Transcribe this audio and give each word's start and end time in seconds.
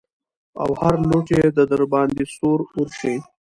او 0.61 0.69
هر 0.81 0.95
لوټ 1.09 1.27
يې 1.37 1.43
د 1.57 1.59
درباندې 1.71 2.23
سور 2.35 2.59
اور 2.75 2.87
شي. 2.99 3.15